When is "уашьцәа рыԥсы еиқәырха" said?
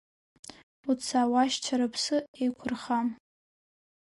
1.31-2.99